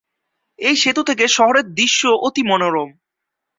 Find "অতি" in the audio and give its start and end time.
2.21-2.43